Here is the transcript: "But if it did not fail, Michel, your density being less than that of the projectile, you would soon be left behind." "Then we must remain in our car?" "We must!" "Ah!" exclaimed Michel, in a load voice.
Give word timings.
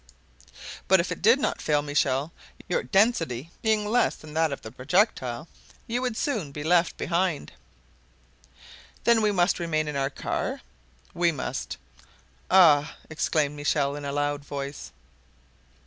"But 0.87 0.99
if 0.99 1.11
it 1.11 1.21
did 1.21 1.37
not 1.37 1.61
fail, 1.61 1.83
Michel, 1.83 2.33
your 2.67 2.81
density 2.81 3.51
being 3.61 3.85
less 3.87 4.15
than 4.15 4.33
that 4.33 4.51
of 4.51 4.63
the 4.63 4.71
projectile, 4.71 5.47
you 5.85 6.01
would 6.01 6.17
soon 6.17 6.51
be 6.51 6.63
left 6.63 6.97
behind." 6.97 7.51
"Then 9.03 9.21
we 9.21 9.31
must 9.31 9.59
remain 9.59 9.87
in 9.87 9.95
our 9.95 10.09
car?" 10.09 10.61
"We 11.13 11.31
must!" 11.31 11.77
"Ah!" 12.49 12.95
exclaimed 13.11 13.55
Michel, 13.55 13.95
in 13.95 14.03
a 14.03 14.11
load 14.11 14.43
voice. 14.43 14.91